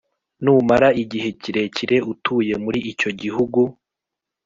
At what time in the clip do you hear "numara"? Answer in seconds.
0.43-0.87